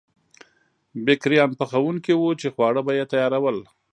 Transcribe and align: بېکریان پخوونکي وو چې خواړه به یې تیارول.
بېکریان 1.05 1.51
پخوونکي 1.59 2.13
وو 2.17 2.31
چې 2.41 2.47
خواړه 2.53 2.81
به 2.85 2.91
یې 2.97 3.05
تیارول. 3.13 3.57